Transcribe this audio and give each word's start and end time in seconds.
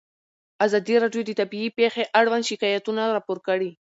ازادي 0.65 0.95
راډیو 1.03 1.21
د 1.25 1.31
طبیعي 1.39 1.69
پېښې 1.77 2.03
اړوند 2.19 2.47
شکایتونه 2.49 3.01
راپور 3.15 3.37
کړي. 3.47 3.71